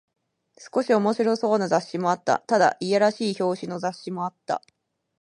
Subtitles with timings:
[0.57, 2.39] 少し面白そうな雑誌もあった。
[2.47, 4.63] ただ、いやらしい表紙の雑誌もあった。